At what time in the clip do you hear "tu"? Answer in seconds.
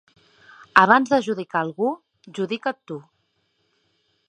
2.93-2.99